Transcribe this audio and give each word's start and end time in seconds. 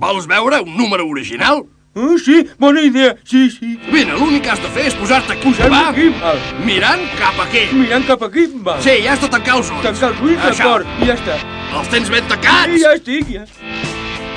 Vols 0.00 0.26
veure 0.30 0.60
un 0.64 0.76
número 0.76 1.06
original? 1.08 1.64
Ah, 1.96 2.14
sí, 2.24 2.36
bona 2.58 2.80
idea, 2.86 3.16
sí, 3.26 3.50
sí. 3.50 3.72
Vine, 3.90 4.14
l'únic 4.14 4.44
que 4.46 4.52
has 4.54 4.60
de 4.62 4.68
fer 4.76 4.84
és 4.88 4.94
posar-te 4.94 5.34
Posem 5.42 5.72
va? 5.74 5.80
aquí, 5.90 6.06
val. 6.20 6.38
Mirant 6.64 7.02
cap 7.18 7.40
aquí. 7.44 7.64
Mirant 7.74 8.06
cap 8.08 8.22
aquí, 8.28 8.46
va. 8.66 8.76
Sí, 8.84 8.94
ja 9.04 9.16
has 9.16 9.24
de 9.24 9.28
tancar 9.34 9.56
els 9.58 9.72
ulls. 9.74 9.82
Tancar 9.88 10.12
els 10.12 10.22
ulls, 10.22 10.38
d'acord, 10.46 10.86
i 11.02 11.10
ja 11.10 11.18
està. 11.18 11.40
Els 11.80 11.90
tens 11.96 12.12
ben 12.14 12.22
Sí, 12.22 12.30
tancats? 12.30 12.78
ja 12.84 12.94
estic, 12.94 13.34
ja. 13.34 13.44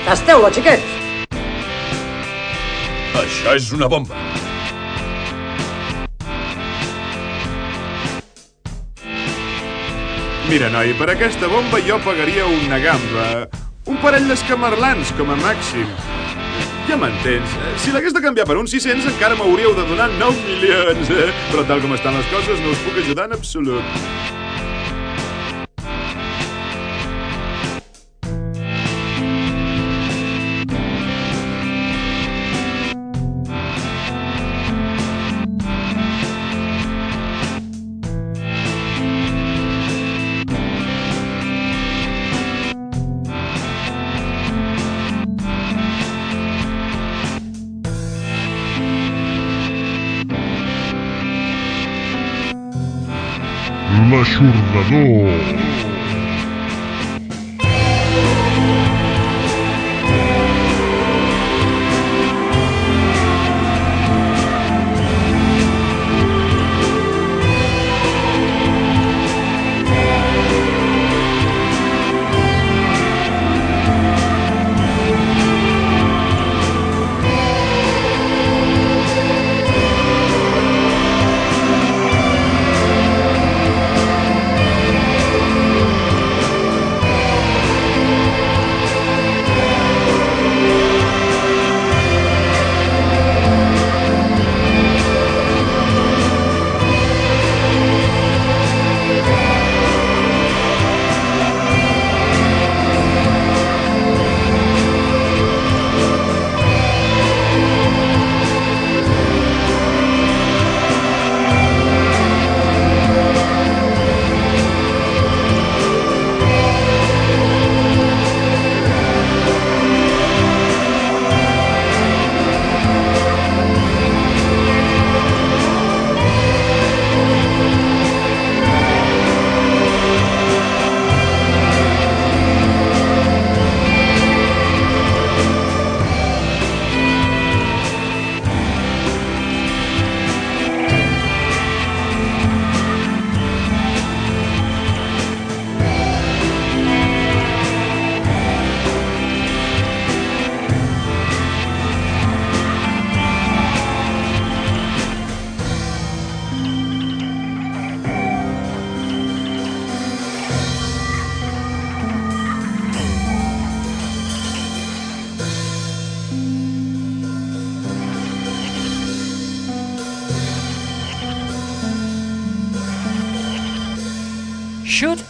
Tasteu-la, 0.08 0.50
xiquets! 0.52 1.00
Això 3.24 3.54
és 3.56 3.70
una 3.78 3.88
bomba. 3.88 4.18
Mira, 10.50 10.70
noi, 10.70 10.92
per 11.00 11.10
aquesta 11.14 11.48
bomba 11.50 11.80
jo 11.88 11.98
pagaria 12.04 12.46
una 12.46 12.78
gamba. 12.84 13.28
Un 13.92 13.98
parell 14.00 14.28
d'escamarlans, 14.30 15.12
com 15.18 15.32
a 15.34 15.36
màxim. 15.42 15.88
Ja 16.88 16.96
m'entens. 17.00 17.50
Eh, 17.60 17.74
Si 17.84 17.92
l'hagués 17.92 18.14
de 18.16 18.22
canviar 18.24 18.46
per 18.48 18.56
uns 18.60 18.72
600 18.72 19.08
encara 19.12 19.36
m'hauríeu 19.36 19.74
de 19.76 19.84
donar 19.90 20.10
9 20.20 20.40
milions. 20.48 21.10
Eh? 21.10 21.30
Però 21.52 21.66
tal 21.68 21.82
com 21.84 21.94
estan 21.96 22.16
les 22.16 22.28
coses 22.32 22.60
no 22.64 22.72
us 22.72 22.82
puc 22.86 22.98
ajudar 23.04 23.26
en 23.30 23.34
absolut. 23.40 23.84
L'aixordador. 54.14 55.73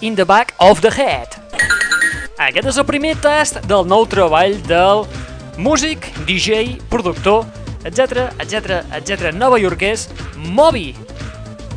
In 0.03 0.15
the 0.15 0.25
back 0.25 0.53
of 0.59 0.81
the 0.81 0.91
head. 0.91 1.31
Aquest 2.35 2.67
és 2.67 2.77
el 2.77 2.83
primer 2.83 3.13
tast 3.23 3.61
del 3.71 3.85
nou 3.87 4.03
treball 4.11 4.57
del 4.67 5.05
músic, 5.63 6.09
DJ, 6.27 6.81
productor, 6.91 7.45
etc 7.87 8.33
etc 8.43 8.81
etc 8.99 9.31
nova 9.31 9.61
iorquès 9.63 10.09
Moby. 10.35 10.91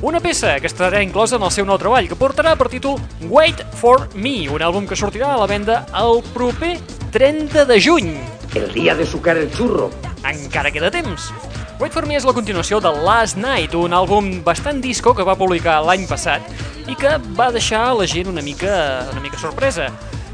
Una 0.03 0.19
peça 0.21 0.57
que 0.61 0.67
estarà 0.67 1.05
inclosa 1.07 1.39
en 1.39 1.47
el 1.47 1.55
seu 1.55 1.69
nou 1.69 1.79
treball, 1.79 2.11
que 2.11 2.19
portarà 2.19 2.57
per 2.59 2.67
títol 2.73 2.99
Wait 3.31 3.63
for 3.79 4.09
Me, 4.19 4.49
un 4.51 4.65
àlbum 4.65 4.91
que 4.91 4.99
sortirà 4.99 5.31
a 5.37 5.39
la 5.45 5.47
venda 5.47 5.85
el 5.95 6.19
proper 6.35 6.75
30 7.15 7.65
de 7.65 7.79
juny. 7.81 8.11
El 8.59 8.73
día 8.75 8.99
de 8.99 9.07
sucar 9.07 9.37
el 9.39 9.53
churro. 9.55 9.93
Encara 10.27 10.75
queda 10.75 10.91
temps. 10.91 11.31
Wait 11.79 11.93
for 11.93 12.07
Me 12.09 12.15
és 12.17 12.25
la 12.25 12.33
continuació 12.33 12.79
de 12.81 12.89
Last 13.05 13.37
Night, 13.37 13.75
un 13.77 13.93
àlbum 13.93 14.39
bastant 14.47 14.79
disco 14.81 15.13
que 15.13 15.25
va 15.29 15.35
publicar 15.37 15.75
l'any 15.85 16.07
passat 16.09 16.47
i 16.89 16.95
que 16.97 17.11
va 17.37 17.51
deixar 17.53 17.91
la 17.99 18.07
gent 18.09 18.31
una 18.31 18.41
mica, 18.41 19.05
una 19.13 19.21
mica 19.21 19.37
sorpresa 19.37 19.91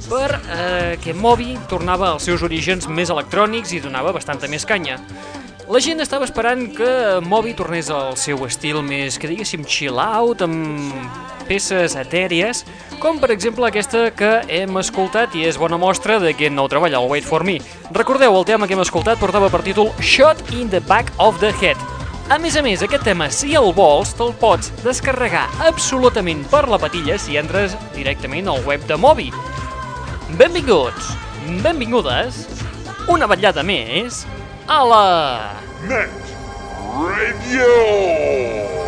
per 0.06 0.28
eh, 0.38 0.94
que 1.02 1.16
Moby 1.18 1.56
tornava 1.66 2.12
als 2.12 2.28
seus 2.30 2.44
orígens 2.46 2.86
més 2.86 3.10
electrònics 3.10 3.74
i 3.74 3.82
donava 3.82 4.14
bastanta 4.14 4.46
més 4.46 4.62
canya. 4.62 5.00
La 5.70 5.78
gent 5.78 6.02
estava 6.02 6.26
esperant 6.26 6.64
que 6.74 6.88
Moby 7.22 7.52
tornés 7.54 7.86
al 7.94 8.16
seu 8.18 8.40
estil 8.48 8.80
més, 8.82 9.14
que 9.14 9.28
diguéssim, 9.30 9.62
chill 9.62 10.00
out, 10.02 10.42
amb 10.42 10.90
peces 11.46 11.94
etèries, 11.98 12.64
com 12.98 13.20
per 13.22 13.30
exemple 13.30 13.68
aquesta 13.68 14.08
que 14.18 14.32
hem 14.50 14.80
escoltat 14.80 15.36
i 15.38 15.46
és 15.46 15.58
bona 15.60 15.78
mostra 15.78 16.18
d'aquest 16.22 16.54
nou 16.56 16.66
treball, 16.72 16.98
el 16.98 17.06
Wait 17.12 17.28
For 17.28 17.46
Me. 17.46 17.60
Recordeu, 17.94 18.34
el 18.34 18.48
tema 18.48 18.66
que 18.66 18.74
hem 18.74 18.82
escoltat 18.82 19.22
portava 19.22 19.52
per 19.54 19.62
títol 19.62 19.92
Shot 20.02 20.42
in 20.50 20.70
the 20.72 20.82
Back 20.90 21.14
of 21.22 21.38
the 21.38 21.54
Head. 21.62 21.78
A 22.32 22.40
més 22.42 22.58
a 22.58 22.66
més, 22.66 22.82
aquest 22.82 23.06
tema, 23.06 23.30
si 23.30 23.54
el 23.54 23.70
vols, 23.76 24.16
te'l 24.18 24.34
pots 24.42 24.74
descarregar 24.82 25.46
absolutament 25.62 26.42
per 26.50 26.66
la 26.70 26.82
patilla 26.82 27.20
si 27.22 27.38
entres 27.38 27.78
directament 27.94 28.50
al 28.50 28.66
web 28.66 28.82
de 28.90 28.98
Moby. 28.98 29.30
Benvinguts, 30.42 31.14
benvingudes, 31.62 32.46
una 33.12 33.30
vetllada 33.30 33.62
més 33.66 34.24
a 34.68 34.84
la... 34.84 35.60
Net 35.88 36.10
Radio. 36.94 38.81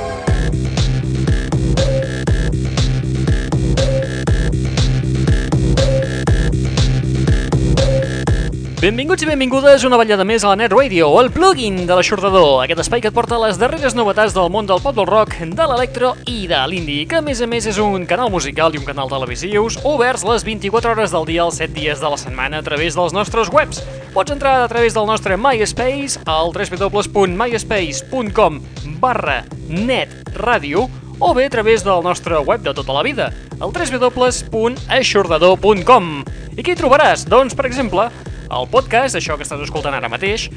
Benvinguts 8.84 9.24
i 9.24 9.24
benvingudes 9.24 9.80
una 9.88 9.96
vetllada 9.96 10.28
més 10.28 10.44
a 10.44 10.50
la 10.50 10.58
Net 10.60 10.68
Radio, 10.74 11.06
el 11.16 11.30
plugin 11.32 11.86
de 11.88 11.94
l'aixordador, 11.96 12.60
aquest 12.60 12.82
espai 12.82 13.00
que 13.00 13.08
et 13.08 13.14
porta 13.16 13.38
les 13.40 13.56
darreres 13.56 13.96
novetats 13.96 14.36
del 14.36 14.52
món 14.52 14.68
del 14.68 14.76
pop 14.84 14.92
del 14.98 15.06
rock, 15.08 15.40
de 15.40 15.64
l'electro 15.70 16.10
i 16.28 16.44
de 16.50 16.58
l'indie, 16.68 17.06
que 17.08 17.16
a 17.16 17.24
més 17.24 17.40
a 17.40 17.48
més 17.48 17.64
és 17.70 17.78
un 17.80 18.04
canal 18.04 18.28
musical 18.28 18.76
i 18.76 18.78
un 18.82 18.84
canal 18.84 19.08
televisius 19.08 19.80
oberts 19.88 20.20
les 20.28 20.44
24 20.44 20.92
hores 20.92 21.08
del 21.16 21.24
dia, 21.30 21.46
els 21.46 21.56
7 21.62 21.72
dies 21.72 21.96
de 22.02 22.08
la 22.12 22.18
setmana 22.20 22.60
a 22.60 22.64
través 22.66 22.92
dels 22.98 23.14
nostres 23.16 23.48
webs. 23.54 23.80
Pots 24.12 24.34
entrar 24.36 24.66
a 24.66 24.68
través 24.68 24.92
del 24.92 25.08
nostre 25.08 25.32
MySpace 25.40 26.20
al 26.28 26.52
www.myspace.com 26.52 28.60
barra 29.00 29.48
netradio 29.64 30.92
o 31.24 31.32
bé 31.32 31.48
a 31.48 31.54
través 31.56 31.80
del 31.88 32.04
nostre 32.04 32.36
web 32.36 32.60
de 32.60 32.76
tota 32.76 32.92
la 32.92 33.00
vida, 33.08 33.32
el 33.56 33.72
www.aixordador.com. 33.72 36.04
I 36.52 36.60
què 36.60 36.68
hi 36.74 36.76
trobaràs? 36.76 37.24
Doncs, 37.32 37.56
per 37.56 37.64
exemple, 37.64 38.12
el 38.54 38.68
podcast, 38.70 39.18
això 39.18 39.36
que 39.38 39.44
estàs 39.46 39.62
escoltant 39.64 39.96
ara 39.96 40.10
mateix, 40.12 40.48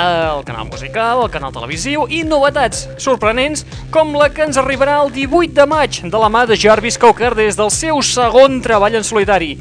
el 0.00 0.44
canal 0.48 0.68
musical, 0.70 1.24
el 1.24 1.32
canal 1.32 1.52
televisiu 1.54 2.06
i 2.08 2.22
novetats 2.24 2.86
sorprenents 3.02 3.66
com 3.94 4.14
la 4.16 4.30
que 4.32 4.46
ens 4.46 4.60
arribarà 4.60 4.98
el 5.04 5.12
18 5.14 5.56
de 5.58 5.66
maig 5.68 6.02
de 6.06 6.22
la 6.22 6.30
mà 6.32 6.46
de 6.48 6.58
Jarvis 6.60 6.98
Cocker 7.00 7.34
des 7.38 7.58
del 7.58 7.72
seu 7.74 8.02
segon 8.06 8.60
treball 8.64 9.00
en 9.00 9.06
solitari. 9.06 9.56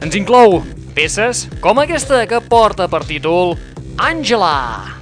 Ens 0.00 0.16
inclou 0.16 0.62
peces 0.96 1.46
com 1.60 1.78
aquesta 1.82 2.24
que 2.26 2.40
porta 2.40 2.88
per 2.90 3.04
títol 3.08 3.56
Angela. 3.98 4.56
Angela, 4.56 4.99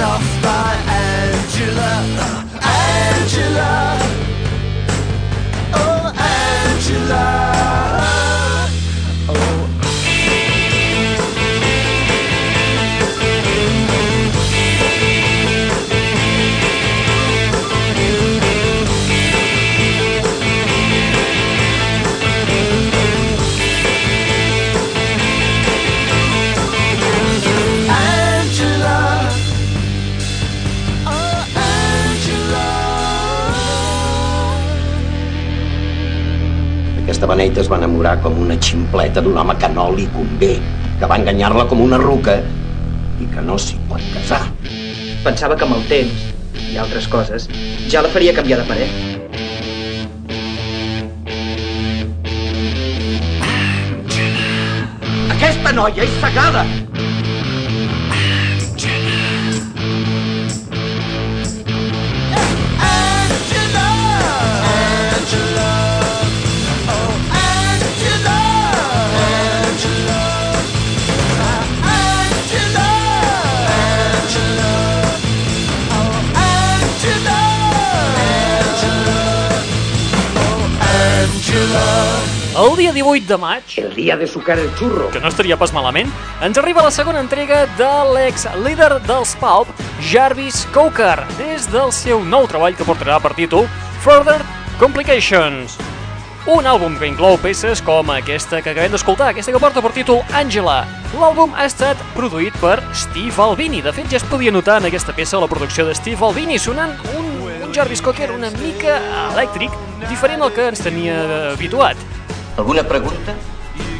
off 0.00 0.42
by 0.42 0.74
Angela, 0.88 2.06
Angela. 2.16 2.45
Aquesta 37.26 37.38
beneita 37.42 37.58
es 37.60 37.68
va 37.72 37.76
enamorar 37.80 38.10
com 38.22 38.36
una 38.38 38.54
ximpleta 38.62 39.18
d'un 39.18 39.34
home 39.40 39.56
que 39.58 39.66
no 39.74 39.88
li 39.96 40.04
convé, 40.14 40.50
que 41.00 41.08
va 41.10 41.16
enganyar-la 41.18 41.64
com 41.66 41.82
una 41.82 41.98
ruca 41.98 42.36
i 43.18 43.26
que 43.32 43.42
no 43.42 43.56
s'hi 43.58 43.80
pot 43.90 44.04
casar. 44.12 44.38
Pensava 45.24 45.58
que 45.58 45.66
amb 45.66 45.74
el 45.74 45.82
temps 45.90 46.22
i 46.70 46.78
altres 46.78 47.10
coses 47.10 47.50
ja 47.90 48.06
la 48.06 48.14
faria 48.14 48.30
canviar 48.38 48.62
de 48.62 48.68
parer. 48.70 48.86
Aquesta 55.34 55.74
noia 55.82 56.06
és 56.06 56.20
cegada! 56.22 56.62
El 81.48 82.76
dia 82.76 82.92
18 82.92 83.26
de 83.28 83.36
maig, 83.38 83.62
El 83.78 83.94
día 83.94 84.16
de 84.16 84.26
sucar 84.26 84.58
el 84.58 84.74
churro. 84.74 85.10
que 85.10 85.20
no 85.20 85.28
estaria 85.28 85.56
pas 85.56 85.72
malament, 85.72 86.10
ens 86.42 86.58
arriba 86.58 86.82
la 86.82 86.90
segona 86.90 87.20
entrega 87.20 87.66
de 87.78 87.90
l'ex-líder 88.14 89.00
dels 89.06 89.36
Pulp, 89.36 89.68
Jarvis 90.00 90.66
Cocker, 90.74 91.22
des 91.38 91.70
del 91.70 91.92
seu 91.92 92.24
nou 92.24 92.48
treball 92.48 92.74
que 92.74 92.84
portarà 92.84 93.20
per 93.20 93.34
títol 93.34 93.68
Further 94.02 94.40
Complications. 94.80 95.78
Un 96.46 96.66
àlbum 96.66 96.98
que 96.98 97.06
inclou 97.06 97.38
peces 97.38 97.80
com 97.82 98.10
aquesta 98.10 98.60
que 98.62 98.70
acabem 98.70 98.90
d'escoltar, 98.90 99.28
aquesta 99.30 99.52
que 99.52 99.58
porta 99.62 99.82
per 99.82 99.92
títol 99.92 100.22
Angela. 100.34 100.84
L'àlbum 101.14 101.54
ha 101.54 101.64
estat 101.66 101.96
produït 102.14 102.54
per 102.60 102.82
Steve 102.94 103.34
Albini. 103.42 103.82
De 103.82 103.92
fet, 103.92 104.10
ja 104.10 104.16
es 104.18 104.26
podia 104.26 104.50
notar 104.50 104.78
en 104.80 104.86
aquesta 104.90 105.12
peça 105.14 105.38
la 105.38 105.48
producció 105.50 105.86
de 105.86 105.94
Steve 105.94 106.22
Albini, 106.26 106.58
sonant 106.58 106.94
un 107.18 107.45
Jarvis 107.76 108.00
Cocker 108.00 108.30
una 108.32 108.48
mica 108.56 108.94
elèctric, 109.34 109.74
diferent 110.08 110.40
al 110.40 110.52
que 110.56 110.64
ens 110.70 110.80
tenia 110.80 111.16
habituat. 111.50 112.00
Alguna 112.56 112.80
pregunta? 112.88 113.34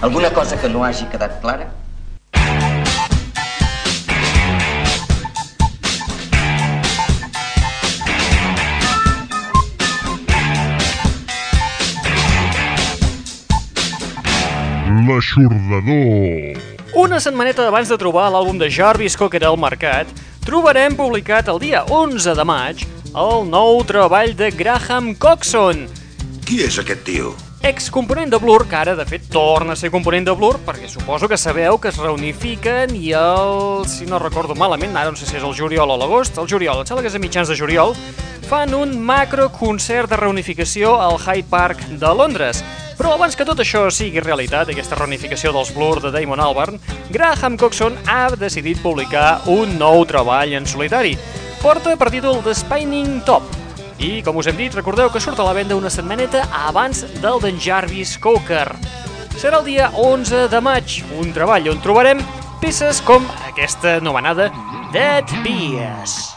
Alguna 0.00 0.30
cosa 0.32 0.56
que 0.56 0.70
no 0.72 0.80
hagi 0.80 1.04
quedat 1.12 1.42
clara? 1.42 1.68
L'aixordador. 15.04 16.64
Una 16.96 17.20
setmaneta 17.20 17.68
abans 17.68 17.92
de 17.92 18.00
trobar 18.00 18.30
l'àlbum 18.32 18.56
de 18.56 18.72
Jarvis 18.72 19.20
Cocker 19.20 19.44
al 19.44 19.60
mercat, 19.60 20.08
trobarem 20.48 20.96
publicat 20.96 21.52
el 21.52 21.60
dia 21.60 21.84
11 21.92 22.40
de 22.40 22.52
maig 22.56 22.88
el 23.16 23.46
nou 23.48 23.80
treball 23.88 24.34
de 24.36 24.50
Graham 24.52 25.14
Coxon, 25.16 25.86
Qui 26.46 26.60
és 26.62 26.76
aquest 26.78 27.00
tio? 27.06 27.32
excomponent 27.66 28.30
de 28.30 28.38
Blur, 28.38 28.68
que 28.68 28.76
ara 28.76 28.92
de 28.94 29.06
fet 29.08 29.24
torna 29.32 29.72
a 29.72 29.76
ser 29.76 29.88
component 29.90 30.28
de 30.28 30.34
Blur, 30.36 30.58
perquè 30.62 30.86
suposo 30.86 31.26
que 31.26 31.38
sabeu 31.40 31.80
que 31.80 31.88
es 31.88 31.96
reunifiquen 31.98 32.92
i 32.94 33.10
el, 33.16 33.86
si 33.90 34.06
no 34.06 34.20
recordo 34.22 34.54
malament, 34.54 34.94
ara 34.94 35.10
no 35.10 35.16
sé 35.16 35.26
si 35.26 35.34
és 35.40 35.42
el 35.42 35.56
juliol 35.56 35.90
o 35.90 35.96
l'agost, 35.98 36.38
el 36.38 36.46
juliol, 36.46 36.84
em 36.84 36.86
sembla 36.86 37.02
que 37.02 37.10
és 37.10 37.16
a 37.16 37.22
mitjans 37.24 37.48
de 37.50 37.56
juliol, 37.58 37.96
fan 38.46 38.74
un 38.76 38.94
macro 39.02 39.48
concert 39.50 40.12
de 40.12 40.20
reunificació 40.20 41.00
al 41.00 41.16
Hyde 41.18 41.48
Park 41.50 41.82
de 41.98 42.12
Londres. 42.14 42.62
Però 42.96 43.16
abans 43.16 43.34
que 43.34 43.44
tot 43.48 43.58
això 43.60 43.88
sigui 43.90 44.22
realitat, 44.22 44.70
aquesta 44.70 44.96
reunificació 45.00 45.50
dels 45.56 45.72
Blur 45.74 45.98
de 46.04 46.12
Damon 46.14 46.40
Albarn, 46.40 46.78
Graham 47.10 47.56
Coxon 47.58 47.96
ha 48.06 48.28
decidit 48.36 48.78
publicar 48.84 49.40
un 49.50 49.74
nou 49.80 50.04
treball 50.06 50.54
en 50.54 50.68
solitari. 50.68 51.16
Porta 51.62 51.96
per 51.96 52.10
títol 52.12 52.42
The 52.44 52.54
Spinning 52.54 53.22
Top, 53.26 53.44
i, 53.98 54.20
com 54.22 54.36
us 54.36 54.48
hem 54.50 54.58
dit, 54.58 54.74
recordeu 54.76 55.08
que 55.12 55.20
surt 55.24 55.40
a 55.40 55.46
la 55.46 55.54
venda 55.56 55.78
una 55.78 55.90
setmaneta 55.92 56.44
abans 56.68 57.02
del 57.22 57.40
d'en 57.40 57.60
Jarvis 57.60 58.16
Cocker. 58.20 58.68
Serà 59.40 59.60
el 59.62 59.68
dia 59.68 59.90
11 59.96 60.46
de 60.52 60.62
maig, 60.64 61.00
un 61.20 61.32
treball 61.36 61.72
on 61.72 61.82
trobarem 61.84 62.20
peces 62.60 63.00
com 63.04 63.24
aquesta 63.48 63.98
nomenada 64.04 64.50
Dead 64.92 65.38
Beers. 65.44 66.35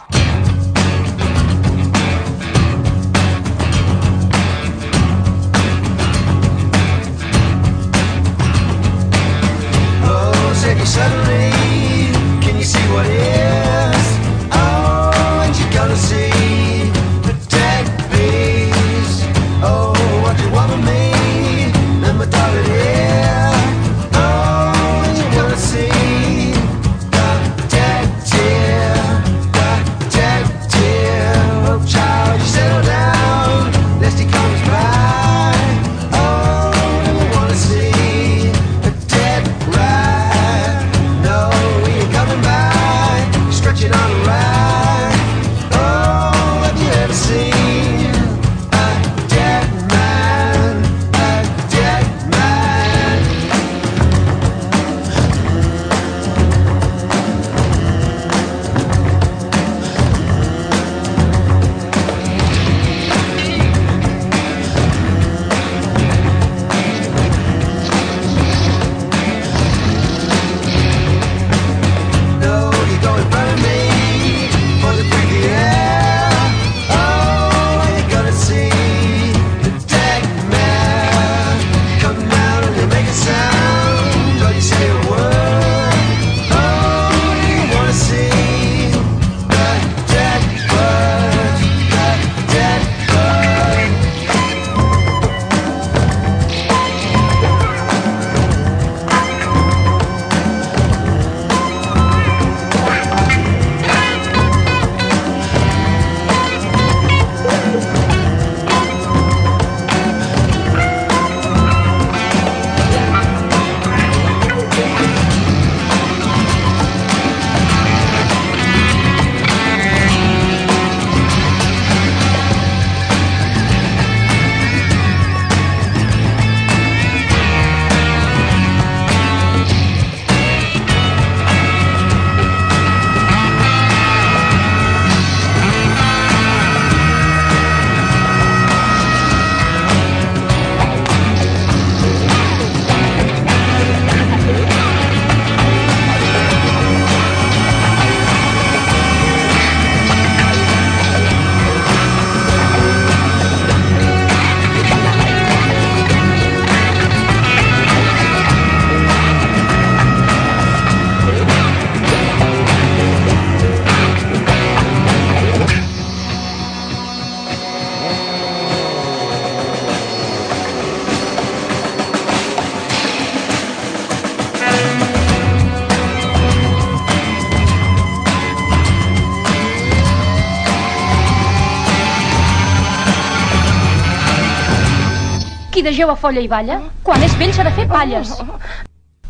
Qui 185.80 185.84
de 185.86 185.94
jove 185.96 186.12
folla 186.20 186.42
i 186.44 186.48
balla, 186.52 186.76
quan 187.08 187.22
és 187.24 187.32
vell 187.40 187.54
s'ha 187.56 187.64
de 187.64 187.72
fer 187.72 187.86
palles. 187.88 188.34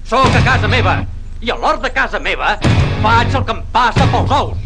Sóc 0.09 0.37
a 0.39 0.39
casa 0.47 0.65
meva, 0.71 0.95
i 1.45 1.51
a 1.53 1.57
l'hort 1.61 1.83
de 1.85 1.91
casa 1.93 2.17
meva 2.27 2.55
faig 3.03 3.35
el 3.37 3.43
que 3.45 3.53
em 3.53 3.59
passa 3.75 4.07
pels 4.09 4.33
ous. 4.39 4.63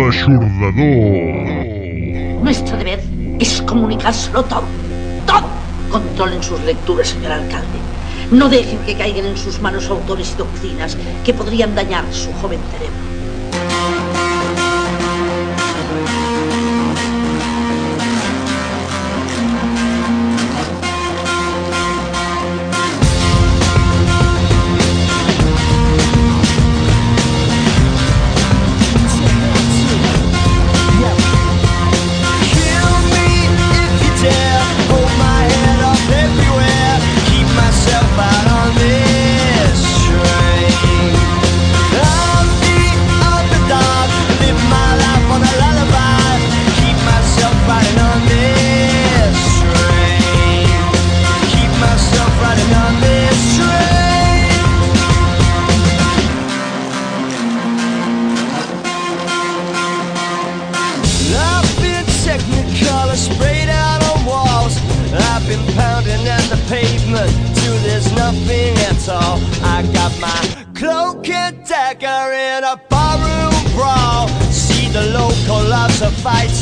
L'aixordador. 0.00 0.82
Nuestro 2.48 2.80
deber 2.80 2.98
es 3.38 3.54
comunicárselo 3.70 4.42
todo. 4.50 4.66
Todo. 5.30 5.46
Controlen 5.94 6.42
sus 6.42 6.58
lecturas, 6.66 7.14
señor 7.14 7.38
alcalde. 7.38 7.86
No 8.32 8.48
dejen 8.48 8.82
que 8.82 8.98
caigan 8.98 9.26
en 9.26 9.38
sus 9.38 9.60
manos 9.60 9.90
autores 9.90 10.34
y 10.34 10.38
doctrinas 10.42 10.98
que 11.24 11.34
podrían 11.34 11.76
dañar 11.76 12.04
su 12.10 12.32
joven 12.42 12.58
cerebro. 12.72 13.11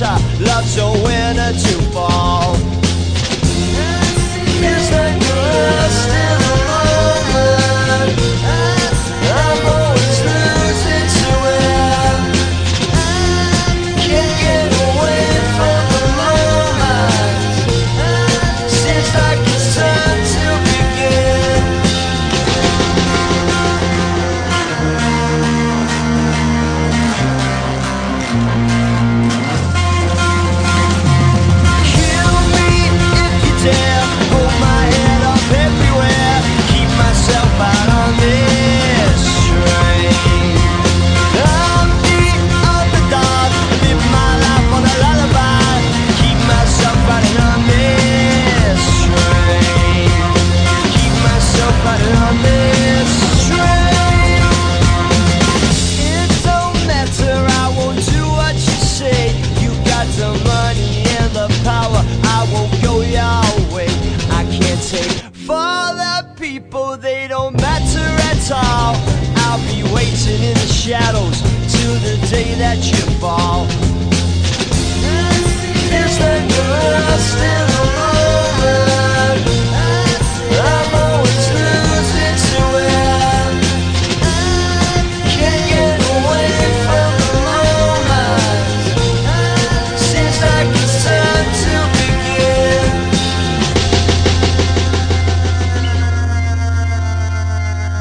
A 0.03 0.40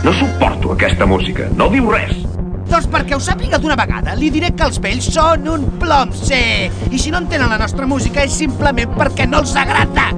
No 0.04 0.14
suporto 0.14 0.72
aquesta 0.74 1.06
música. 1.06 1.50
No 1.60 1.68
diu 1.74 1.90
res. 1.92 2.14
Doncs 2.70 2.86
perquè 2.92 3.18
ho 3.18 3.20
sàpiga 3.24 3.58
d'una 3.60 3.76
vegada, 3.76 4.14
li 4.16 4.30
diré 4.32 4.52
que 4.56 4.68
els 4.70 4.78
vells 4.84 5.10
són 5.12 5.48
un 5.52 5.66
plom, 5.82 6.14
sí. 6.16 6.70
I 6.70 7.02
si 7.02 7.12
no 7.12 7.20
entenen 7.24 7.50
la 7.52 7.58
nostra 7.60 7.90
música 7.90 8.24
és 8.24 8.38
simplement 8.44 8.94
perquè 8.96 9.28
no 9.28 9.42
els 9.44 9.56
agrada. 9.58 10.12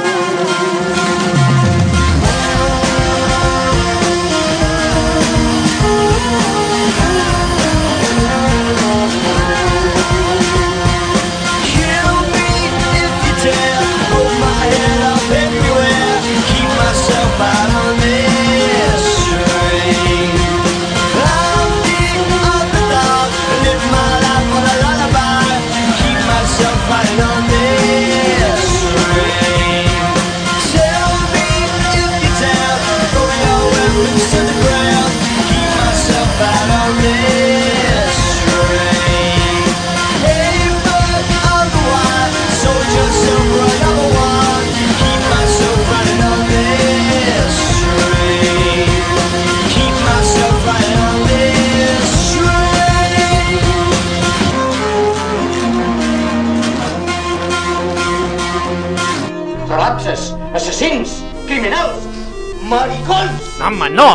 Kill 0.00 0.19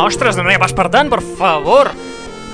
ostres, 0.04 0.36
no 0.36 0.44
n'hi 0.44 0.58
ha 0.58 0.62
pas 0.62 0.74
per 0.76 0.88
tant, 0.92 1.08
per 1.12 1.22
favor. 1.38 1.92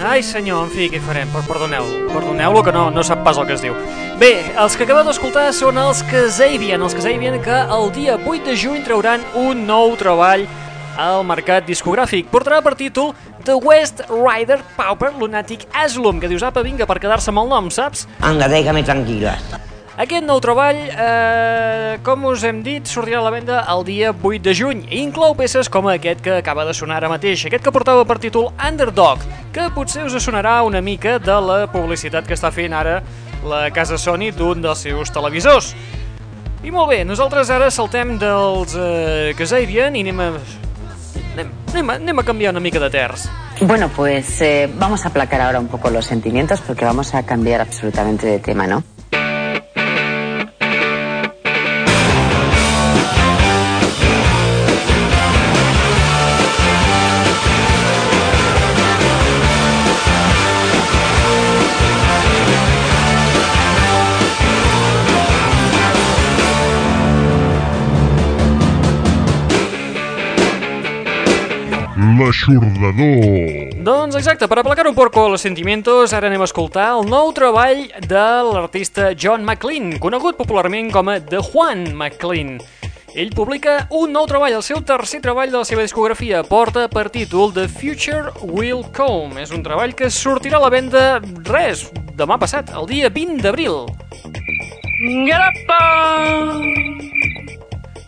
Ai, 0.03 0.23
senyor, 0.27 0.65
en 0.67 0.71
fi, 0.73 0.89
què 0.91 0.99
farem? 1.05 1.31
Per, 1.31 1.45
perdoneu, 1.47 1.87
perdoneu-lo 2.11 2.63
que 2.67 2.73
no, 2.75 2.89
no 2.91 3.05
sap 3.07 3.23
pas 3.27 3.39
el 3.39 3.47
que 3.47 3.55
es 3.55 3.63
diu. 3.63 3.77
Bé, 4.19 4.33
els 4.59 4.77
que 4.77 4.87
acabeu 4.87 5.05
d'escoltar 5.07 5.49
són 5.55 5.79
els 5.79 6.03
Kasabian, 6.11 6.83
els 6.83 6.97
Kasabian 6.97 7.39
que 7.45 7.61
el 7.77 7.91
dia 7.95 8.17
8 8.19 8.49
de 8.51 8.57
juny 8.59 8.83
trauran 8.87 9.23
un 9.39 9.67
nou 9.69 9.95
treball 10.01 10.47
al 11.01 11.23
mercat 11.27 11.67
discogràfic. 11.69 12.29
Portarà 12.33 12.61
per 12.65 12.75
títol 12.79 13.13
The 13.47 13.57
West 13.59 14.05
Rider 14.11 14.61
Pauper 14.77 15.13
Lunatic 15.19 15.67
Asylum, 15.73 16.21
que 16.23 16.31
dius, 16.31 16.45
apa, 16.47 16.65
vinga, 16.67 16.87
per 16.87 17.01
quedar-se 17.03 17.33
amb 17.33 17.45
el 17.45 17.53
nom, 17.53 17.71
saps? 17.75 18.07
Anda, 18.21 18.51
déjame 18.51 18.85
tranquila. 18.87 19.37
Aquest 20.01 20.25
nou 20.25 20.39
treball, 20.41 20.79
eh, 20.89 21.99
com 22.01 22.23
us 22.25 22.47
hem 22.49 22.63
dit, 22.65 22.87
sortirà 22.89 23.19
a 23.21 23.25
la 23.27 23.31
venda 23.35 23.59
el 23.69 23.83
dia 23.85 24.15
8 24.15 24.41
de 24.41 24.55
juny 24.57 24.79
i 24.89 25.03
inclou 25.05 25.35
peces 25.37 25.69
com 25.69 25.85
aquest 25.93 26.23
que 26.25 26.39
acaba 26.39 26.65
de 26.65 26.73
sonar 26.73 26.97
ara 26.97 27.11
mateix, 27.13 27.45
aquest 27.45 27.63
que 27.63 27.73
portava 27.75 28.07
per 28.09 28.17
títol 28.19 28.55
Underdog, 28.57 29.21
que 29.53 29.69
potser 29.75 30.07
us 30.07 30.17
sonarà 30.17 30.63
una 30.65 30.81
mica 30.81 31.19
de 31.19 31.37
la 31.45 31.67
publicitat 31.69 32.25
que 32.25 32.33
està 32.33 32.49
fent 32.51 32.73
ara 32.73 33.03
la 33.45 33.67
casa 33.71 33.99
Sony 33.99 34.31
d'un 34.33 34.63
dels 34.65 34.81
seus 34.81 35.13
televisors. 35.13 35.75
I 36.65 36.73
molt 36.73 36.89
bé, 36.89 37.03
nosaltres 37.05 37.51
ara 37.51 37.69
saltem 37.71 38.17
dels 38.17 38.73
eh, 38.73 39.35
Kasabian 39.37 39.93
i 39.93 40.07
anem 40.07 40.25
a, 40.25 40.31
anem, 41.35 41.53
anem, 41.75 41.91
a, 41.91 41.99
anem 42.01 42.19
a 42.19 42.25
canviar 42.25 42.55
una 42.57 42.65
mica 42.65 42.81
de 42.81 42.89
terç. 42.89 43.29
Bueno, 43.61 43.91
pues 43.95 44.41
eh, 44.41 44.71
vamos 44.73 45.05
a 45.05 45.09
aplacar 45.09 45.43
ahora 45.43 45.61
un 45.61 45.69
poco 45.69 45.91
los 45.91 46.07
sentimientos 46.07 46.63
porque 46.63 46.87
vamos 46.87 47.15
a 47.15 47.27
cambiar 47.27 47.61
absolutamente 47.61 48.27
de 48.27 48.39
tema, 48.39 48.67
¿no? 48.67 48.83
L'aixordador. 72.43 73.83
Doncs 73.87 74.17
exacte, 74.19 74.49
per 74.49 74.59
aplacar 74.59 74.87
un 74.89 74.95
poco 74.95 75.29
los 75.29 75.41
sentimientos, 75.41 76.13
ara 76.13 76.27
anem 76.27 76.43
a 76.43 76.49
escoltar 76.49 76.89
el 76.97 77.07
nou 77.07 77.31
treball 77.35 77.85
de 78.03 78.25
l'artista 78.49 79.13
John 79.15 79.45
McLean, 79.45 79.99
conegut 80.03 80.37
popularment 80.41 80.91
com 80.91 81.09
a 81.09 81.21
The 81.21 81.39
Juan 81.39 81.93
McLean. 81.95 82.59
Ell 83.15 83.31
publica 83.37 83.87
un 83.95 84.15
nou 84.17 84.27
treball, 84.27 84.57
el 84.57 84.65
seu 84.67 84.81
tercer 84.83 85.21
treball 85.23 85.53
de 85.53 85.61
la 85.61 85.69
seva 85.69 85.85
discografia, 85.87 86.43
porta 86.43 86.89
per 86.91 87.11
títol 87.15 87.53
The 87.55 87.69
Future 87.69 88.33
Will 88.43 88.83
Come. 88.97 89.39
És 89.43 89.53
un 89.55 89.63
treball 89.63 89.95
que 89.95 90.11
sortirà 90.11 90.59
a 90.59 90.65
la 90.65 90.73
venda, 90.73 91.21
res, 91.47 91.91
demà 92.19 92.41
passat, 92.43 92.73
el 92.75 92.89
dia 92.91 93.13
20 93.13 93.43
d'abril. 93.45 93.85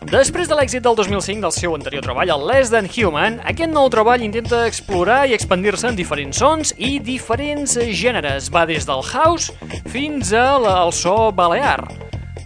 Després 0.05 0.45
de 0.45 0.53
l'èxit 0.53 0.83
del 0.85 0.93
2005 0.93 1.41
del 1.41 1.53
seu 1.53 1.73
anterior 1.73 2.03
treball, 2.05 2.29
el 2.29 2.43
Less 2.45 2.69
Than 2.69 2.85
Human, 2.93 3.39
aquest 3.49 3.71
nou 3.73 3.87
treball 3.89 4.21
intenta 4.21 4.61
explorar 4.69 5.23
i 5.25 5.33
expandir-se 5.33 5.89
en 5.89 5.97
diferents 5.97 6.37
sons 6.43 6.75
i 6.77 6.99
diferents 7.01 7.73
gèneres. 7.89 8.51
Va 8.53 8.67
des 8.69 8.85
del 8.85 9.01
house 9.01 9.49
fins 9.89 10.29
al 10.37 10.93
so 10.93 11.31
balear. 11.33 11.81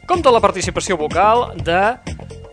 Compta 0.08 0.32
la 0.32 0.40
participació 0.40 0.96
vocal 0.98 1.50
de 1.60 2.00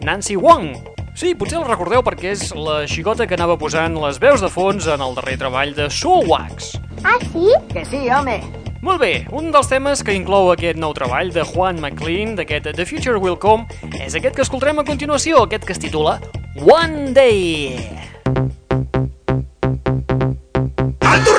Nancy 0.02 0.34
Wong. 0.34 0.74
Sí, 1.14 1.36
potser 1.38 1.62
la 1.62 1.70
recordeu 1.70 2.02
perquè 2.04 2.34
és 2.34 2.50
la 2.58 2.82
xicota 2.90 3.30
que 3.30 3.38
anava 3.38 3.54
posant 3.56 3.94
les 4.02 4.18
veus 4.18 4.42
de 4.42 4.50
fons 4.50 4.90
en 4.90 5.06
el 5.06 5.14
darrer 5.16 5.38
treball 5.38 5.72
de 5.78 5.86
Soulwax. 5.86 6.74
Ah, 7.06 7.20
sí? 7.30 7.54
Que 7.70 7.86
sí, 7.86 8.08
home. 8.10 8.40
Molt 8.84 9.00
bé, 9.00 9.12
un 9.32 9.50
dels 9.54 9.68
temes 9.70 10.02
que 10.04 10.14
inclou 10.16 10.50
aquest 10.52 10.78
nou 10.80 10.92
treball 10.96 11.32
de 11.34 11.44
Juan 11.48 11.80
McLean, 11.80 12.34
d'aquest 12.36 12.72
The 12.76 12.86
Future 12.88 13.20
Will 13.22 13.38
Come, 13.40 13.64
és 14.04 14.14
aquest 14.14 14.36
que 14.36 14.44
escoltarem 14.44 14.82
a 14.82 14.86
continuació, 14.88 15.44
aquest 15.46 15.64
que 15.64 15.76
es 15.76 15.82
titula 15.82 16.18
One 16.60 17.12
Day. 17.16 17.76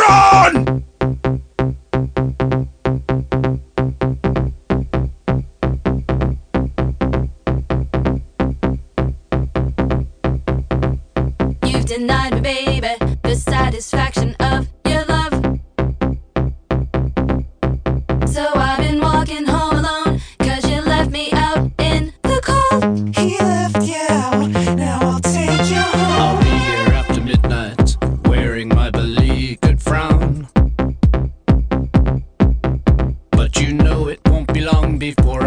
¡Al! 0.08 0.57
Before 35.15 35.47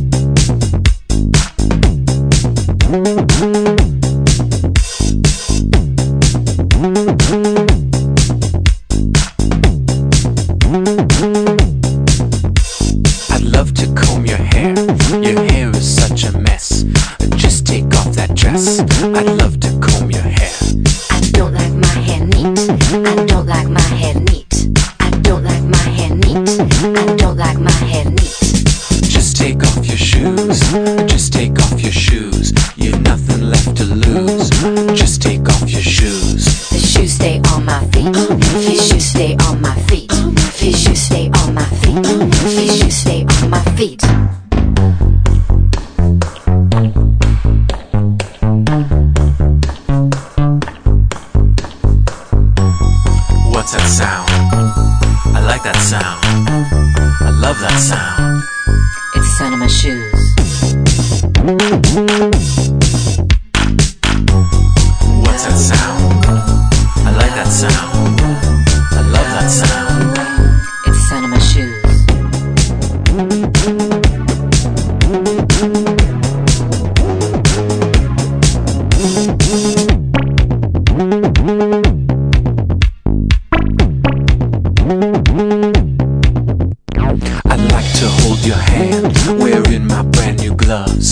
I'd 87.51 87.69
like 87.69 87.91
to 87.99 88.07
hold 88.07 88.39
your 88.45 88.55
hand, 88.55 89.11
wearing 89.37 89.85
my 89.85 90.03
brand 90.03 90.39
new 90.39 90.55
gloves. 90.55 91.09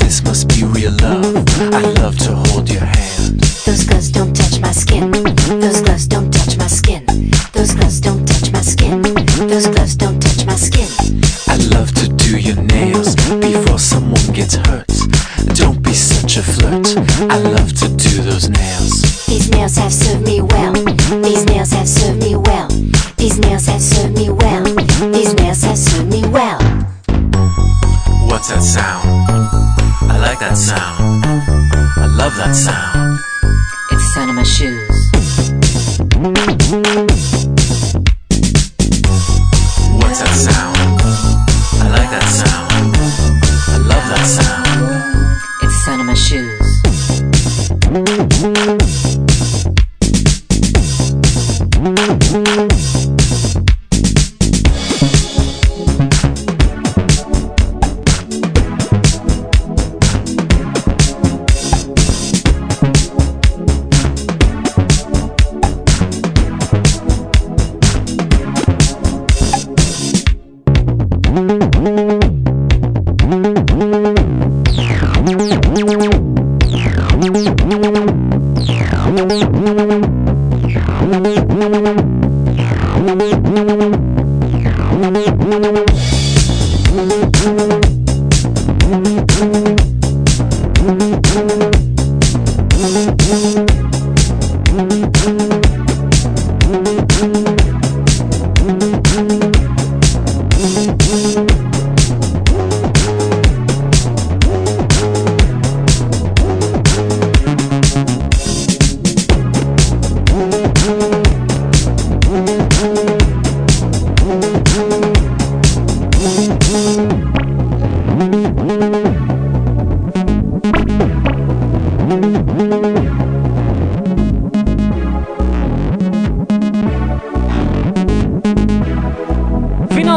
This 0.00 0.24
must 0.24 0.48
be 0.48 0.64
real 0.64 0.92
love. 1.02 1.36
I'd 1.60 1.98
love 1.98 2.16
to 2.20 2.34
hold 2.34 2.70
your 2.70 2.80
hand. 2.80 3.40
Those 3.66 3.84
gloves 3.84 4.10
don't 4.10 4.34
touch 4.34 4.58
my 4.60 4.72
skin. 4.72 5.10
Those 5.10 5.82
gloves 5.82 6.06
don't 6.06 6.32
touch 6.32 6.56
my 6.56 6.66
skin. 6.66 7.04
Those 7.52 7.74
gloves 7.74 8.00
don't 8.00 8.24
touch 8.26 8.50
my 8.52 8.62
skin. 8.62 9.02
Those 9.02 9.66
gloves 9.66 9.94
don't 9.96 10.18
touch 10.18 10.46
my 10.46 10.56
skin. 10.56 10.88
I'd 11.48 11.64
love 11.74 11.92
to 12.00 12.08
do 12.08 12.38
your 12.38 12.56
nails 12.62 13.14
before 13.14 13.78
someone 13.78 14.32
gets 14.32 14.54
hurt. 14.54 14.91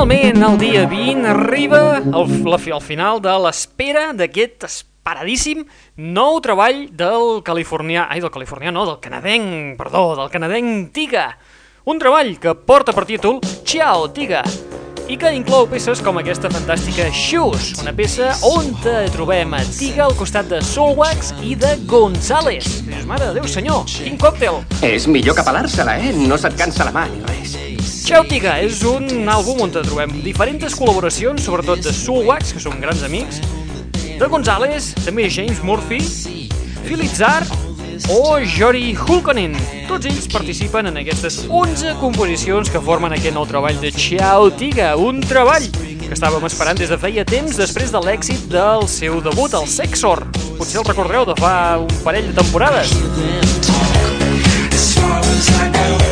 Finalment, 0.06 0.44
el 0.46 0.58
dia 0.62 0.82
20 0.86 1.26
arriba 1.32 1.98
el, 1.98 2.34
la, 2.46 2.60
el 2.62 2.82
final 2.86 3.18
de 3.26 3.32
l'espera 3.42 4.04
d'aquest 4.14 4.68
esperadíssim 4.68 5.64
nou 5.98 6.38
treball 6.46 6.84
del 6.94 7.42
californià... 7.48 8.04
Ai, 8.14 8.22
del 8.22 8.30
californià 8.30 8.70
no, 8.70 8.84
del 8.86 9.00
canadenc, 9.02 9.74
perdó, 9.80 10.04
del 10.20 10.30
canadenc 10.30 10.92
Tiga. 10.94 11.26
Un 11.90 11.98
treball 11.98 12.36
que 12.38 12.54
porta 12.54 12.94
per 12.94 13.08
títol 13.10 13.42
Ciao, 13.66 14.06
Tiga, 14.14 14.44
i 15.08 15.18
que 15.18 15.30
inclou 15.36 15.68
peces 15.70 16.02
com 16.02 16.18
aquesta 16.18 16.50
fantàstica 16.50 17.06
Shoes, 17.14 17.74
una 17.82 17.94
peça 17.96 18.32
on 18.48 18.72
te 18.82 18.94
trobem 19.14 19.54
a 19.54 19.62
Tiga 19.78 20.06
al 20.08 20.16
costat 20.18 20.50
de 20.50 20.62
Soulwax 20.66 21.34
i 21.46 21.54
de 21.60 21.76
González. 21.90 22.68
Dius, 22.88 23.06
mare 23.10 23.28
de 23.30 23.36
Déu, 23.38 23.46
senyor, 23.50 23.84
quin 23.90 24.18
còctel! 24.22 24.62
És 24.86 25.06
millor 25.12 25.38
que 25.38 25.46
pelar-se-la, 25.46 25.98
eh? 26.02 26.14
No 26.26 26.40
se't 26.42 26.58
cansa 26.58 26.88
la 26.88 26.96
mà 26.96 27.06
ni 27.12 27.22
res. 27.30 27.54
Tiga 28.30 28.58
és 28.62 28.82
un 28.86 29.30
àlbum 29.30 29.64
on 29.66 29.74
trobem 29.76 30.12
diferents 30.26 30.78
col·laboracions, 30.78 31.46
sobretot 31.46 31.82
de 31.86 31.94
Soulwax, 31.94 32.56
que 32.56 32.64
són 32.64 32.82
grans 32.82 33.06
amics, 33.06 33.42
de 34.16 34.30
González, 34.32 34.94
també 35.06 35.30
James 35.30 35.62
Murphy, 35.66 36.02
Philitzar 36.86 37.42
o 38.10 38.40
Jory 38.44 38.96
Hulkonen. 38.96 39.56
Tots 39.88 40.08
ells 40.10 40.28
participen 40.32 40.90
en 40.90 41.00
aquestes 41.02 41.42
11 41.50 41.96
composicions 42.02 42.72
que 42.72 42.82
formen 42.84 43.16
aquest 43.16 43.36
nou 43.36 43.46
treball 43.50 43.78
de 43.82 43.92
Ciao 43.96 44.50
Tiga, 44.52 44.94
un 45.00 45.22
treball 45.24 45.68
que 46.06 46.14
estàvem 46.14 46.46
esperant 46.50 46.78
des 46.78 46.92
de 46.92 46.98
feia 47.02 47.26
temps 47.26 47.58
després 47.58 47.94
de 47.94 48.02
l'èxit 48.06 48.48
del 48.52 48.88
seu 48.92 49.22
debut, 49.26 49.54
el 49.58 49.70
Sexor. 49.72 50.26
Potser 50.60 50.82
el 50.84 50.90
recordeu 50.90 51.26
de 51.30 51.38
fa 51.40 51.56
un 51.82 52.02
parell 52.04 52.30
de 52.32 52.38
temporades. 52.42 52.94
As 54.76 54.92
far 55.00 55.20
as 55.20 55.50
I 55.50 55.70
go, 55.74 56.05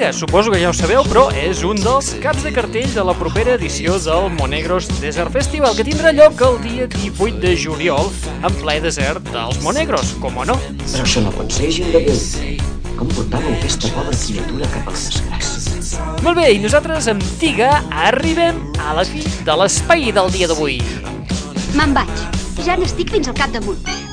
Tiga, 0.00 0.14
suposo 0.14 0.50
que 0.50 0.56
ja 0.62 0.70
ho 0.70 0.72
sabeu, 0.72 1.02
però 1.04 1.26
és 1.36 1.58
un 1.60 1.76
dels 1.76 2.06
caps 2.22 2.40
de 2.46 2.50
cartell 2.56 2.88
de 2.94 3.02
la 3.04 3.12
propera 3.12 3.58
edició 3.58 3.98
del 4.00 4.30
Monegros 4.38 4.86
Desert 4.96 5.28
Festival, 5.34 5.74
que 5.76 5.84
tindrà 5.84 6.08
lloc 6.16 6.40
el 6.46 6.56
dia 6.62 6.86
18 6.88 7.36
de 7.42 7.52
juliol 7.52 8.08
en 8.32 8.56
ple 8.62 8.78
desert 8.80 9.28
dels 9.28 9.60
Monegros, 9.60 10.14
com 10.22 10.40
o 10.40 10.46
no. 10.48 10.56
Però 10.86 11.04
això 11.04 11.20
no 11.20 11.34
pot 11.36 11.52
ser, 11.52 11.68
gent 11.76 11.92
de 11.92 12.00
Déu. 12.06 12.64
Com 12.96 13.12
portàveu 13.12 13.52
aquesta 13.58 13.92
pobra 13.92 14.16
criatura 14.24 14.72
cap 14.72 14.88
a 14.88 14.96
la 14.96 15.02
desgràcia? 15.04 16.08
Molt 16.24 16.40
bé, 16.40 16.48
i 16.56 16.62
nosaltres 16.64 17.10
amb 17.12 17.26
Tiga 17.42 17.74
arribem 18.08 18.70
a 18.80 18.96
la 18.96 19.04
fi 19.04 19.20
de 19.20 19.58
l'espai 19.60 20.08
del 20.16 20.32
dia 20.32 20.48
d'avui. 20.48 20.80
Me'n 21.76 21.92
vaig. 22.00 22.24
Ja 22.64 22.80
n'estic 22.80 23.12
fins 23.12 23.28
al 23.28 23.36
capdamunt. 23.36 24.09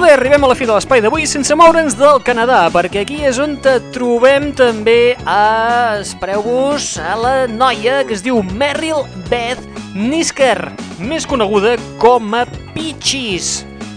Molt 0.00 0.08
bé, 0.08 0.16
arribem 0.16 0.44
a 0.46 0.48
la 0.48 0.54
fi 0.56 0.64
de 0.64 0.72
l'espai 0.72 1.02
d'avui 1.04 1.26
sense 1.28 1.52
moure'ns 1.60 1.92
del 1.98 2.22
Canadà, 2.24 2.62
perquè 2.72 3.02
aquí 3.02 3.18
és 3.28 3.36
on 3.36 3.58
te 3.60 3.74
trobem 3.92 4.46
també 4.56 5.12
a, 5.28 5.98
espereu-vos, 6.00 6.86
a 7.04 7.18
la 7.20 7.32
noia 7.52 7.98
que 8.08 8.14
es 8.16 8.22
diu 8.24 8.38
Meryl 8.56 9.02
Beth 9.28 9.60
Nisker, 9.92 10.70
més 11.04 11.28
coneguda 11.28 11.74
com 12.00 12.32
a 12.32 12.46
Peaches. 12.72 13.50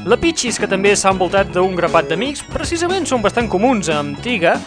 La 0.03 0.17
Peaches, 0.19 0.59
que 0.59 0.67
també 0.67 0.91
s'ha 0.91 1.13
envoltat 1.15 1.53
d'un 1.55 1.71
grapat 1.79 2.11
d'amics, 2.11 2.43
precisament 2.51 3.07
són 3.07 3.23
bastant 3.23 3.47
comuns 3.47 3.87
a 3.87 4.01
Antiga, 4.03 4.57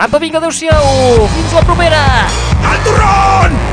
Apa, 0.00 0.16
vinga, 0.16 0.40
adeu-siau, 0.40 1.28
fins 1.36 1.54
la 1.60 1.66
propera! 1.68 2.02
Al 2.72 2.82
turron! 2.88 3.71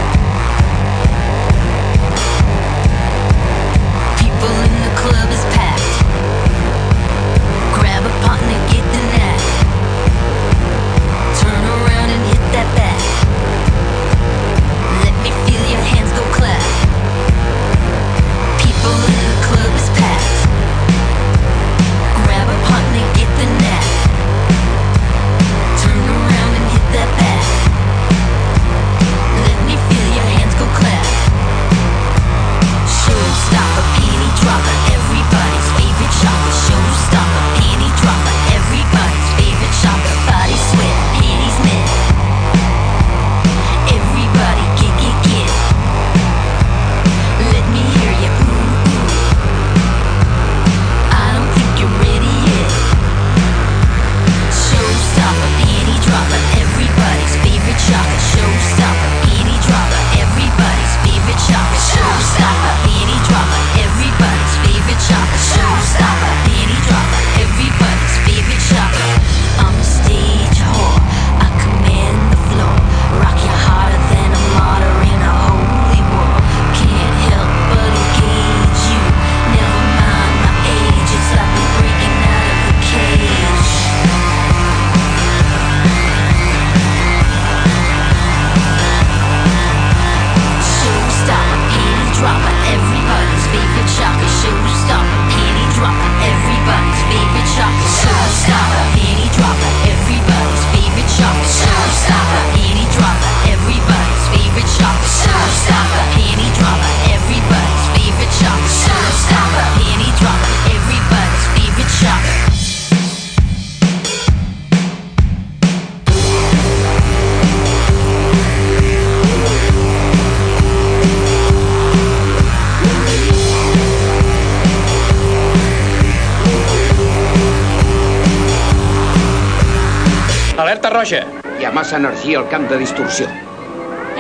Energia 132.30 132.46
al 132.46 132.50
camp 132.52 132.68
de 132.70 132.78
distorsió. 132.78 133.26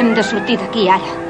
Hem 0.01 0.15
de 0.17 0.23
sortir 0.25 0.57
d'aquí 0.57 0.89
ara. 0.89 1.28